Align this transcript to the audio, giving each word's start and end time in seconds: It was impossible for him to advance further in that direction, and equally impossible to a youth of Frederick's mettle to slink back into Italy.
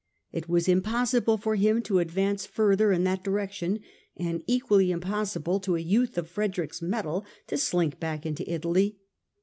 It 0.31 0.49
was 0.49 0.67
impossible 0.67 1.37
for 1.37 1.55
him 1.55 1.83
to 1.83 1.99
advance 1.99 2.47
further 2.47 2.91
in 2.91 3.03
that 3.03 3.23
direction, 3.23 3.81
and 4.17 4.43
equally 4.47 4.89
impossible 4.89 5.59
to 5.59 5.75
a 5.75 5.79
youth 5.79 6.17
of 6.17 6.27
Frederick's 6.27 6.81
mettle 6.81 7.23
to 7.45 7.55
slink 7.55 7.99
back 7.99 8.25
into 8.25 8.51
Italy. 8.51 8.97